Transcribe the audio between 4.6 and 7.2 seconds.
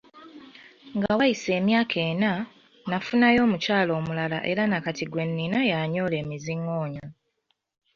nakati gwe nnina y'anyoola emizingoonyo.